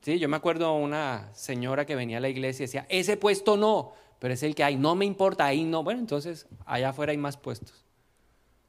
[0.00, 3.56] Sí, yo me acuerdo una señora que venía a la iglesia y decía, ese puesto
[3.56, 5.82] no pero es el que hay, no me importa, ahí no.
[5.82, 7.84] Bueno, entonces allá afuera hay más puestos.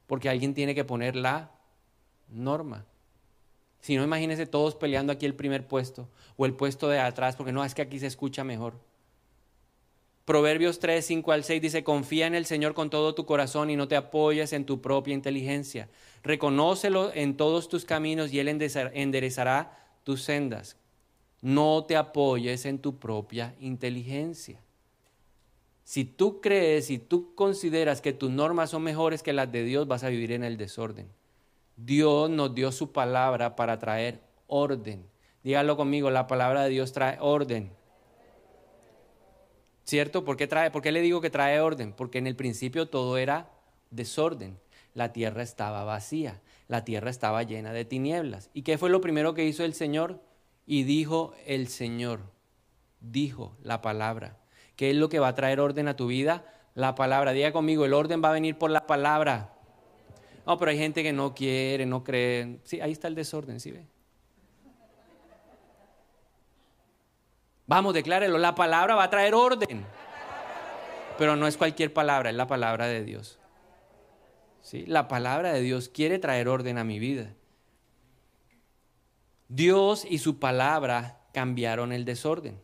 [0.08, 1.52] porque alguien tiene que poner la
[2.28, 2.86] norma.
[3.80, 7.54] Si no, imagínense todos peleando aquí el primer puesto o el puesto de atrás, porque
[7.54, 8.74] no, es que aquí se escucha mejor.
[10.32, 13.76] Proverbios 3, 5 al 6 dice, confía en el Señor con todo tu corazón y
[13.76, 15.90] no te apoyes en tu propia inteligencia.
[16.24, 20.78] Reconócelo en todos tus caminos y Él enderezará tus sendas.
[21.42, 24.62] No te apoyes en tu propia inteligencia.
[25.84, 29.86] Si tú crees y tú consideras que tus normas son mejores que las de Dios,
[29.86, 31.10] vas a vivir en el desorden.
[31.76, 35.04] Dios nos dio su palabra para traer orden.
[35.44, 37.81] Dígalo conmigo, la palabra de Dios trae orden.
[39.92, 40.24] ¿Cierto?
[40.24, 41.92] ¿Por qué, trae, ¿Por qué le digo que trae orden?
[41.92, 43.50] Porque en el principio todo era
[43.90, 44.58] desorden.
[44.94, 48.50] La tierra estaba vacía, la tierra estaba llena de tinieblas.
[48.54, 50.22] ¿Y qué fue lo primero que hizo el Señor?
[50.66, 52.22] Y dijo el Señor,
[53.02, 54.38] dijo la palabra.
[54.78, 56.46] ¿Qué es lo que va a traer orden a tu vida?
[56.74, 57.34] La palabra.
[57.34, 59.54] Diga conmigo, el orden va a venir por la palabra.
[60.48, 62.60] No, pero hay gente que no quiere, no cree.
[62.64, 63.91] Sí, ahí está el desorden, ¿sí ve?
[67.72, 69.86] Vamos, declárelo, la palabra va a traer orden.
[71.18, 73.40] Pero no es cualquier palabra, es la palabra de Dios.
[74.62, 74.86] ¿Sí?
[74.88, 77.34] La palabra de Dios quiere traer orden a mi vida.
[79.48, 82.62] Dios y su palabra cambiaron el desorden.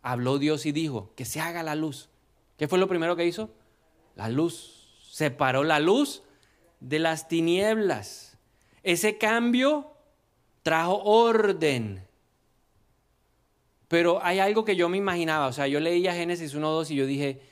[0.00, 2.08] Habló Dios y dijo, que se haga la luz.
[2.56, 3.50] ¿Qué fue lo primero que hizo?
[4.14, 4.96] La luz.
[5.10, 6.22] Separó la luz
[6.80, 8.38] de las tinieblas.
[8.82, 9.92] Ese cambio
[10.62, 12.08] trajo orden.
[13.92, 17.04] Pero hay algo que yo me imaginaba, o sea, yo leía Génesis 1.2 y yo
[17.04, 17.42] dije,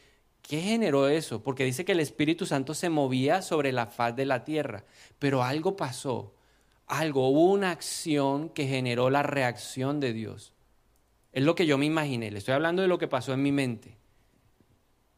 [0.41, 1.43] ¿qué generó eso?
[1.43, 4.87] Porque dice que el Espíritu Santo se movía sobre la faz de la tierra,
[5.19, 6.33] pero algo pasó,
[6.87, 10.55] algo, hubo una acción que generó la reacción de Dios.
[11.33, 13.53] Es lo que yo me imaginé, le estoy hablando de lo que pasó en mi
[13.53, 13.99] mente.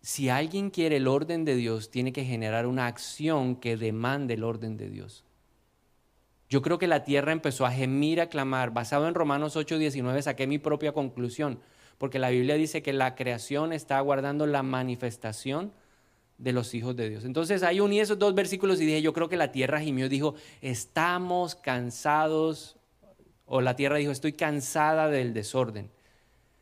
[0.00, 4.42] Si alguien quiere el orden de Dios, tiene que generar una acción que demande el
[4.42, 5.24] orden de Dios.
[6.52, 8.74] Yo creo que la tierra empezó a gemir, a clamar.
[8.74, 11.60] Basado en Romanos 8:19 saqué mi propia conclusión,
[11.96, 15.72] porque la Biblia dice que la creación está aguardando la manifestación
[16.36, 17.24] de los hijos de Dios.
[17.24, 20.34] Entonces ahí uní esos dos versículos y dije, yo creo que la tierra gimió, dijo,
[20.60, 22.76] estamos cansados,
[23.46, 25.90] o la tierra dijo, estoy cansada del desorden.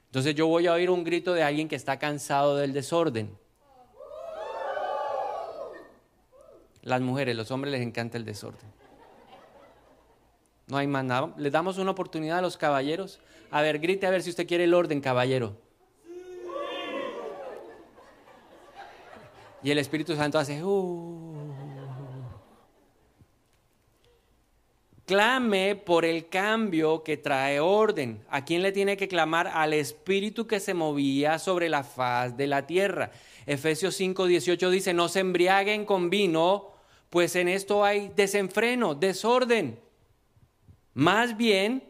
[0.07, 3.37] Entonces yo voy a oír un grito de alguien que está cansado del desorden.
[6.83, 8.79] Las mujeres, los hombres les encanta el desorden.
[10.70, 11.35] No hay más nada.
[11.37, 13.18] Le damos una oportunidad a los caballeros.
[13.50, 15.56] A ver, grite a ver si usted quiere el orden, caballero.
[19.62, 20.62] Y el Espíritu Santo hace...
[20.62, 21.35] Uh".
[25.04, 28.24] Clame por el cambio que trae orden.
[28.30, 29.48] ¿A quién le tiene que clamar?
[29.48, 33.11] Al Espíritu que se movía sobre la faz de la tierra.
[33.44, 36.68] Efesios 5, 18 dice, no se embriaguen con vino,
[37.09, 39.80] pues en esto hay desenfreno, desorden
[40.94, 41.85] más bien,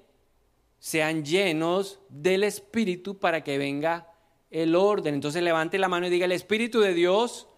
[0.79, 4.09] sean llenos del Espíritu para que venga
[4.51, 5.15] el orden.
[5.15, 7.49] Entonces levante la mano y diga el Espíritu de Dios,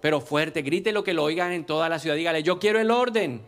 [0.00, 2.16] pero fuerte, grite lo que lo oigan en toda la ciudad.
[2.16, 3.42] Dígale, yo quiero el orden.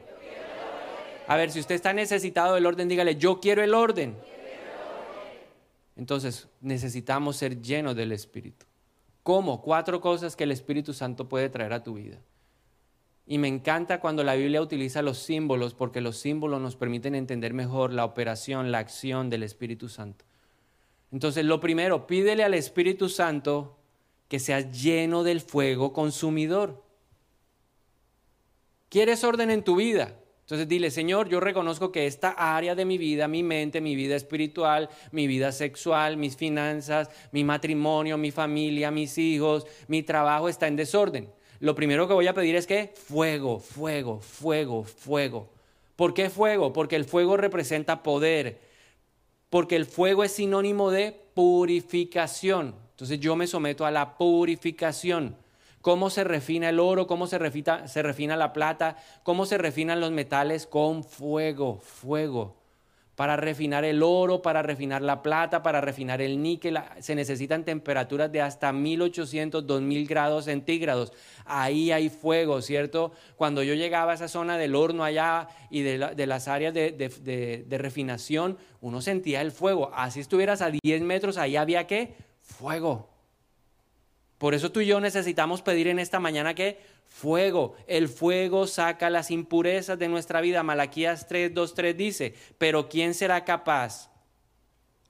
[1.26, 4.16] A ver, si usted está necesitado del orden, dígale, yo quiero el orden.
[5.96, 8.66] Entonces, necesitamos ser llenos del Espíritu.
[9.22, 9.61] ¿Cómo?
[9.61, 12.18] Cuatro cosas que el Espíritu Santo puede traer a tu vida.
[13.30, 17.54] Y me encanta cuando la Biblia utiliza los símbolos porque los símbolos nos permiten entender
[17.54, 20.24] mejor la operación, la acción del Espíritu Santo.
[21.12, 23.78] Entonces, lo primero, pídele al Espíritu Santo
[24.26, 26.82] que seas lleno del fuego consumidor.
[28.88, 30.16] ¿Quieres orden en tu vida?
[30.40, 34.16] Entonces dile, Señor, yo reconozco que esta área de mi vida, mi mente, mi vida
[34.16, 40.66] espiritual, mi vida sexual, mis finanzas, mi matrimonio, mi familia, mis hijos, mi trabajo está
[40.66, 41.30] en desorden
[41.61, 45.51] lo primero que voy a pedir es que fuego, fuego, fuego, fuego.
[45.94, 46.73] ¿Por qué fuego?
[46.73, 48.59] Porque el fuego representa poder,
[49.51, 52.75] porque el fuego es sinónimo de purificación.
[52.92, 55.37] Entonces yo me someto a la purificación.
[55.83, 57.07] ¿Cómo se refina el oro?
[57.07, 58.96] ¿Cómo se refina, se refina la plata?
[59.23, 60.66] ¿Cómo se refinan los metales?
[60.66, 62.60] Con fuego, fuego
[63.20, 66.78] para refinar el oro, para refinar la plata, para refinar el níquel.
[67.00, 71.12] Se necesitan temperaturas de hasta 1800, 2000 grados centígrados.
[71.44, 73.12] Ahí hay fuego, ¿cierto?
[73.37, 77.76] Cuando yo llegaba a esa zona del horno allá y de, las áreas de, de,
[77.78, 79.90] refinación, uno sentía el fuego.
[79.94, 82.14] Así estuvieras a 10 metros, ahí había qué?
[82.40, 83.19] Fuego.
[84.40, 87.74] Por eso tú y yo necesitamos pedir en esta mañana que fuego.
[87.87, 90.62] El fuego saca las impurezas de nuestra vida.
[90.62, 94.11] Malaquías 3, 2, 3 dice, pero ¿quién será capaz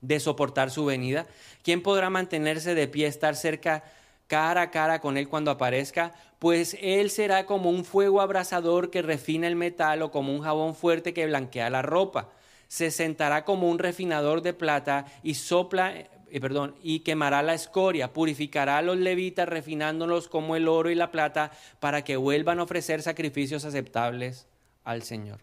[0.01, 1.29] de soportar su venida?
[1.62, 3.85] ¿Quién podrá mantenerse de pie, estar cerca
[4.27, 9.01] cara a cara con Él cuando aparezca, pues Él será como un fuego abrasador que
[9.01, 12.31] refina el metal o como un jabón fuerte que blanquea la ropa.
[12.66, 15.95] Se sentará como un refinador de plata y sopla,
[16.33, 21.11] eh, y quemará la escoria, purificará a los levitas refinándolos como el oro y la
[21.11, 24.47] plata para que vuelvan a ofrecer sacrificios aceptables
[24.85, 25.40] al Señor.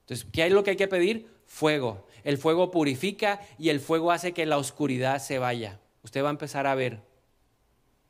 [0.00, 1.28] Entonces, ¿qué es lo que hay que pedir?
[1.46, 2.06] Fuego.
[2.24, 5.80] El fuego purifica y el fuego hace que la oscuridad se vaya.
[6.02, 7.10] Usted va a empezar a ver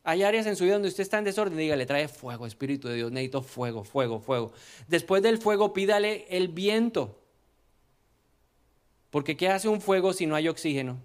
[0.02, 2.94] hay áreas en su vida donde usted está en desorden, dígale, trae fuego, Espíritu de
[2.96, 4.52] Dios, necesito fuego, fuego, fuego.
[4.88, 7.20] Después del fuego, pídale el viento.
[9.10, 10.98] Porque ¿qué hace un fuego si no hay oxígeno?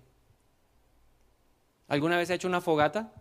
[1.87, 3.13] ¿Alguna vez ha hecho una fogata?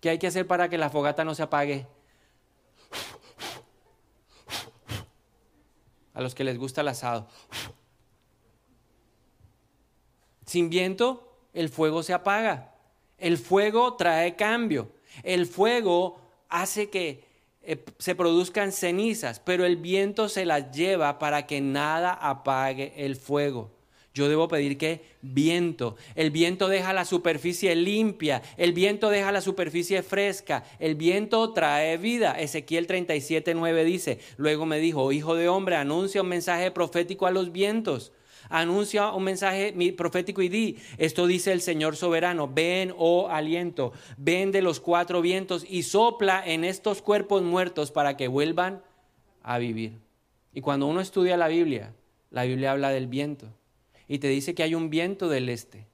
[0.00, 1.86] ¿Qué hay que hacer para que la fogata no se apague?
[6.14, 7.28] A los que les gusta el asado.
[10.46, 12.74] Sin viento, el fuego se apaga.
[13.18, 14.92] El fuego trae cambio.
[15.22, 17.24] El fuego hace que
[17.62, 23.16] eh, se produzcan cenizas, pero el viento se las lleva para que nada apague el
[23.16, 23.70] fuego.
[24.12, 25.96] Yo debo pedir que viento.
[26.16, 28.42] El viento deja la superficie limpia.
[28.56, 30.64] El viento deja la superficie fresca.
[30.80, 32.38] El viento trae vida.
[32.40, 37.30] Ezequiel 37, 9 dice, luego me dijo, hijo de hombre, anuncia un mensaje profético a
[37.30, 38.12] los vientos
[38.48, 44.50] anuncia un mensaje profético y di, esto dice el Señor soberano, ven, oh aliento, ven
[44.50, 48.82] de los cuatro vientos y sopla en estos cuerpos muertos para que vuelvan
[49.44, 50.00] a vivir.
[50.52, 51.94] Y cuando uno estudia la Biblia,
[52.30, 53.52] la Biblia habla del viento
[54.10, 55.86] y te dice que hay un viento del este.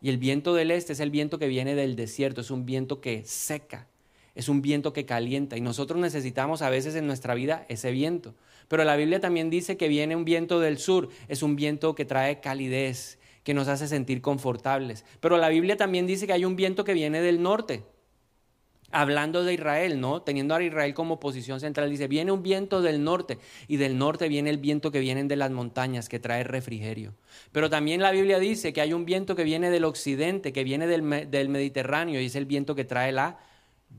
[0.00, 3.00] Y el viento del este es el viento que viene del desierto, es un viento
[3.00, 3.88] que seca,
[4.36, 8.36] es un viento que calienta y nosotros necesitamos a veces en nuestra vida ese viento.
[8.68, 12.04] Pero la Biblia también dice que viene un viento del sur, es un viento que
[12.04, 15.04] trae calidez, que nos hace sentir confortables.
[15.18, 17.82] Pero la Biblia también dice que hay un viento que viene del norte.
[18.94, 20.22] Hablando de Israel, ¿no?
[20.22, 24.28] Teniendo a Israel como posición central, dice, viene un viento del norte y del norte
[24.28, 27.14] viene el viento que viene de las montañas, que trae refrigerio.
[27.52, 30.86] Pero también la Biblia dice que hay un viento que viene del occidente, que viene
[30.86, 33.38] del, del Mediterráneo y es el viento que trae la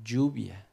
[0.04, 0.66] lluvia.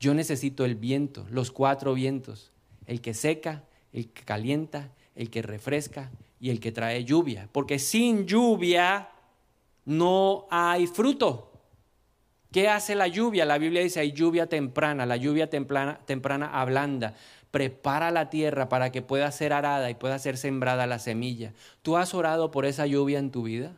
[0.00, 2.52] Yo necesito el viento, los cuatro vientos
[2.86, 7.48] el que seca, el que calienta, el que refresca y el que trae lluvia.
[7.52, 9.10] Porque sin lluvia
[9.84, 11.45] no hay fruto.
[12.52, 13.44] ¿Qué hace la lluvia?
[13.44, 17.14] La Biblia dice hay lluvia temprana, la lluvia temprana, temprana ablanda,
[17.50, 21.52] prepara la tierra para que pueda ser arada y pueda ser sembrada la semilla.
[21.82, 23.72] ¿Tú has orado por esa lluvia en tu vida?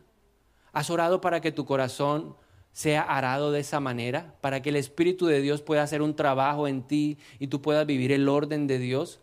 [0.71, 2.35] ¿Has orado para que tu corazón
[2.71, 6.67] sea arado de esa manera, para que el Espíritu de Dios pueda hacer un trabajo
[6.67, 9.19] en ti y tú puedas vivir el orden de Dios?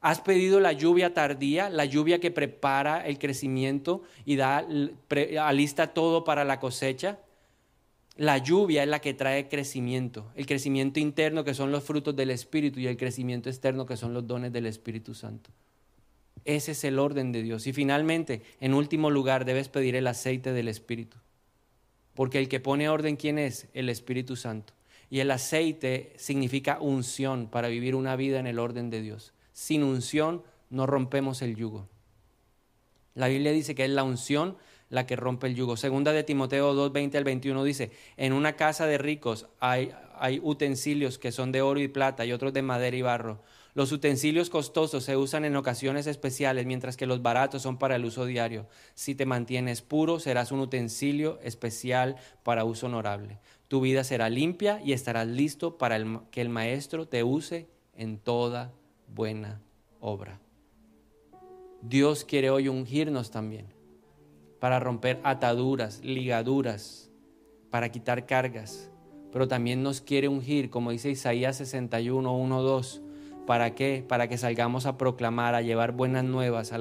[0.00, 4.64] ¿Has pedido la lluvia tardía, la lluvia que prepara el crecimiento y da,
[5.40, 7.18] alista todo para la cosecha?
[8.16, 12.30] La lluvia es la que trae crecimiento, el crecimiento interno que son los frutos del
[12.30, 15.50] Espíritu y el crecimiento externo que son los dones del Espíritu Santo.
[16.46, 17.66] Ese es el orden de Dios.
[17.66, 21.18] Y finalmente, en último lugar, debes pedir el aceite del Espíritu.
[22.14, 23.68] Porque el que pone orden, ¿quién es?
[23.74, 24.72] El Espíritu Santo.
[25.10, 29.34] Y el aceite significa unción para vivir una vida en el orden de Dios.
[29.52, 31.88] Sin unción no rompemos el yugo.
[33.14, 34.56] La Biblia dice que es la unción
[34.88, 35.76] la que rompe el yugo.
[35.76, 40.40] Segunda de Timoteo 2, 20 al 21 dice, en una casa de ricos hay, hay
[40.42, 43.40] utensilios que son de oro y plata y otros de madera y barro
[43.76, 48.06] los utensilios costosos se usan en ocasiones especiales, mientras que los baratos son para el
[48.06, 48.66] uso diario.
[48.94, 53.38] Si te mantienes puro, serás un utensilio especial para uso honorable.
[53.68, 58.72] Tu vida será limpia y estarás listo para que el Maestro te use en toda
[59.14, 59.60] buena
[60.00, 60.40] obra.
[61.82, 63.75] Dios quiere hoy ungirnos también
[64.58, 67.10] para romper ataduras, ligaduras,
[67.70, 68.90] para quitar cargas,
[69.32, 73.02] pero también nos quiere ungir, como dice Isaías 61, 1, 2
[73.46, 74.04] ¿Para qué?
[74.06, 76.72] Para que salgamos a proclamar, a llevar buenas nuevas,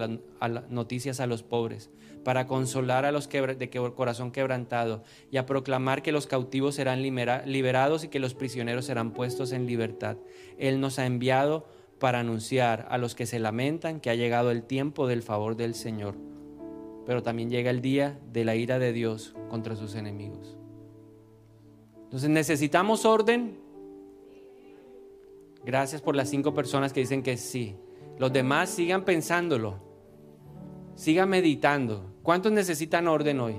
[0.69, 1.91] noticias a los pobres,
[2.23, 5.03] para consolar a los de corazón quebrantado.
[5.29, 9.67] Y a proclamar que los cautivos serán liberados y que los prisioneros serán puestos en
[9.67, 10.17] libertad.
[10.57, 11.67] Él nos ha enviado
[11.99, 15.75] para anunciar a los que se lamentan que ha llegado el tiempo del favor del
[15.75, 16.15] Señor,
[17.05, 20.57] pero también llega el día de la ira de Dios contra sus enemigos.
[22.05, 23.65] Entonces necesitamos orden,
[25.65, 27.75] Gracias por las cinco personas que dicen que sí.
[28.19, 29.79] Los demás sigan pensándolo.
[30.93, 32.13] Sigan meditando.
[32.21, 33.55] ¿Cuántos necesitan orden hoy?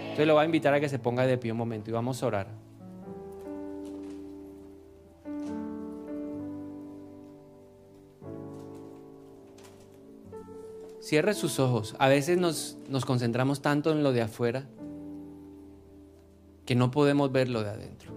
[0.00, 2.22] Entonces lo voy a invitar a que se ponga de pie un momento y vamos
[2.22, 2.65] a orar.
[11.06, 11.94] Cierre sus ojos.
[12.00, 14.68] A veces nos, nos concentramos tanto en lo de afuera
[16.64, 18.12] que no podemos verlo de adentro.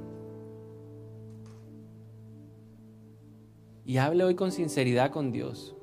[3.85, 5.75] Y hable hoy con sinceridad con Dios.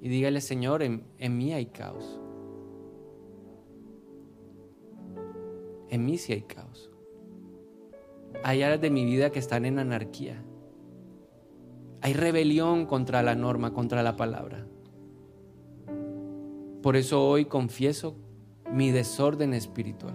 [0.00, 2.20] Y dígale, Señor, en, en mí hay caos.
[5.88, 6.88] En mí sí hay caos.
[8.44, 10.40] Hay áreas de mi vida que están en anarquía.
[12.00, 14.67] Hay rebelión contra la norma, contra la palabra.
[16.82, 18.14] Por eso hoy confieso
[18.72, 20.14] mi desorden espiritual.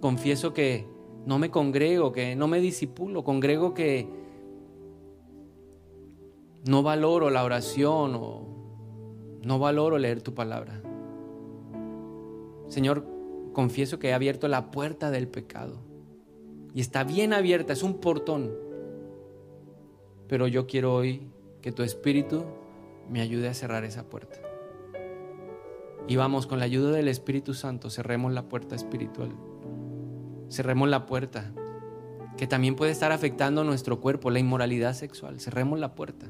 [0.00, 0.86] Confieso que
[1.26, 4.08] no me congrego, que no me disipulo, congrego que
[6.64, 8.46] no valoro la oración o
[9.42, 10.80] no valoro leer tu palabra.
[12.68, 13.06] Señor,
[13.52, 15.78] confieso que he abierto la puerta del pecado
[16.74, 18.52] y está bien abierta, es un portón.
[20.28, 21.28] Pero yo quiero hoy
[21.62, 22.44] que tu Espíritu
[23.10, 24.38] me ayude a cerrar esa puerta.
[26.08, 29.30] Y vamos, con la ayuda del Espíritu Santo, cerremos la puerta espiritual.
[30.48, 31.52] Cerremos la puerta,
[32.36, 35.40] que también puede estar afectando nuestro cuerpo, la inmoralidad sexual.
[35.40, 36.26] Cerremos la puerta.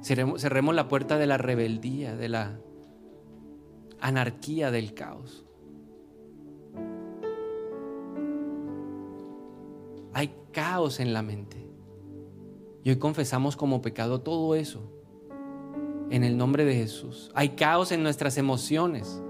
[0.00, 2.60] Cerremos, cerremos la puerta de la rebeldía, de la
[4.00, 5.44] anarquía, del caos.
[10.12, 11.65] Hay caos en la mente.
[12.86, 14.80] Y hoy confesamos como pecado todo eso.
[16.08, 17.32] En el nombre de Jesús.
[17.34, 19.20] Hay caos en nuestras emociones.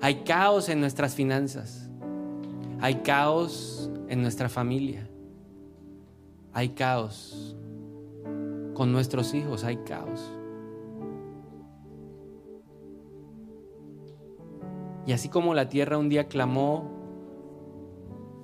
[0.00, 1.90] Hay caos en nuestras finanzas.
[2.80, 5.06] Hay caos en nuestra familia.
[6.54, 7.54] Hay caos
[8.72, 9.64] con nuestros hijos.
[9.64, 10.32] Hay caos.
[15.06, 16.90] Y así como la tierra un día clamó,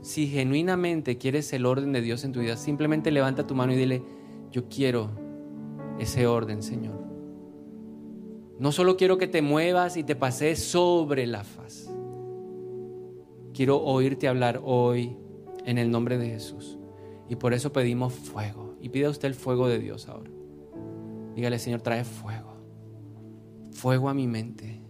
[0.03, 3.77] si genuinamente quieres el orden de Dios en tu vida, simplemente levanta tu mano y
[3.77, 4.20] dile,
[4.51, 5.11] yo quiero
[5.99, 7.01] ese orden, Señor.
[8.59, 11.91] No solo quiero que te muevas y te pases sobre la faz.
[13.55, 15.17] Quiero oírte hablar hoy
[15.65, 16.79] en el nombre de Jesús.
[17.29, 18.75] Y por eso pedimos fuego.
[18.81, 20.31] Y pida usted el fuego de Dios ahora.
[21.35, 22.55] Dígale, Señor, trae fuego.
[23.73, 24.81] Fuego a mi mente.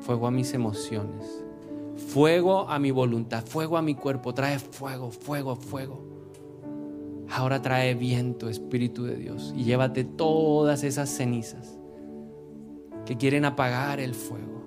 [0.00, 1.44] Fuego a mis emociones.
[1.96, 3.44] Fuego a mi voluntad.
[3.44, 4.32] Fuego a mi cuerpo.
[4.32, 6.11] Trae fuego, fuego, fuego.
[7.34, 11.78] Ahora trae viento, Espíritu de Dios, y llévate todas esas cenizas
[13.06, 14.62] que quieren apagar el fuego.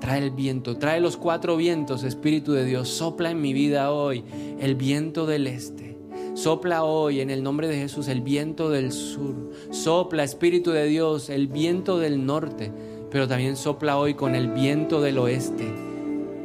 [0.00, 2.88] Trae el viento, trae los cuatro vientos, Espíritu de Dios.
[2.88, 4.24] Sopla en mi vida hoy
[4.60, 5.98] el viento del este.
[6.34, 9.50] Sopla hoy en el nombre de Jesús el viento del sur.
[9.70, 12.70] Sopla, Espíritu de Dios, el viento del norte.
[13.10, 15.74] Pero también sopla hoy con el viento del oeste.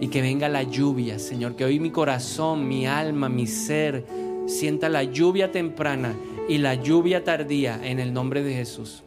[0.01, 1.55] Y que venga la lluvia, Señor.
[1.55, 6.13] Que hoy mi corazón, mi alma, mi ser sienta la lluvia temprana
[6.47, 9.03] y la lluvia tardía en el nombre de Jesús.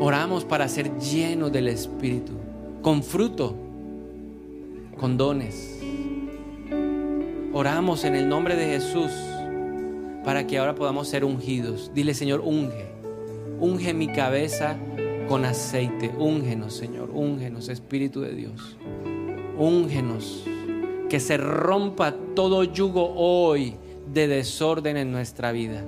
[0.00, 2.32] Oramos para ser llenos del Espíritu,
[2.82, 3.54] con fruto,
[4.98, 5.80] con dones.
[7.52, 9.12] Oramos en el nombre de Jesús
[10.24, 11.92] para que ahora podamos ser ungidos.
[11.94, 12.86] Dile, Señor, unge.
[13.60, 14.76] Unge mi cabeza
[15.28, 16.10] con aceite.
[16.18, 17.10] Úngenos, Señor.
[17.12, 18.76] Úngenos, Espíritu de Dios.
[19.56, 20.44] Úngenos
[21.12, 23.74] que se rompa todo yugo hoy
[24.14, 25.84] de desorden en nuestra vida.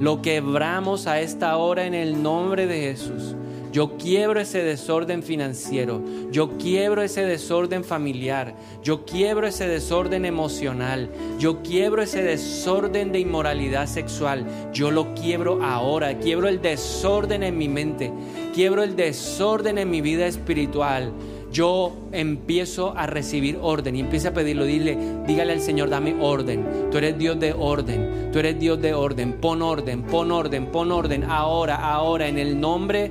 [0.00, 3.36] Lo quebramos a esta hora en el nombre de Jesús.
[3.70, 6.02] Yo quiebro ese desorden financiero,
[6.32, 11.08] yo quiebro ese desorden familiar, yo quiebro ese desorden emocional,
[11.38, 17.56] yo quiebro ese desorden de inmoralidad sexual, yo lo quiebro ahora, quiebro el desorden en
[17.56, 18.12] mi mente,
[18.52, 21.12] quiebro el desorden en mi vida espiritual,
[21.54, 26.66] yo empiezo a recibir orden y empiezo a pedirlo, dile, dígale al Señor, dame orden.
[26.90, 29.34] Tú eres Dios de orden, tú eres Dios de orden.
[29.34, 33.08] Pon orden, pon orden, pon orden ahora, ahora, en el nombre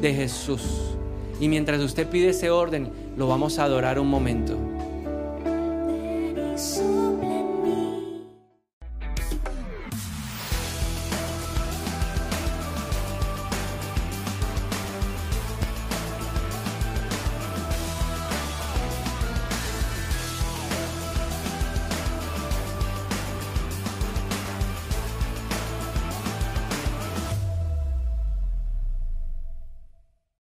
[0.00, 0.62] de Jesús.
[1.40, 4.56] Y mientras usted pide ese orden, lo vamos a adorar un momento.